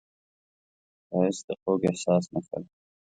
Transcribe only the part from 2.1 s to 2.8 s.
نښه ده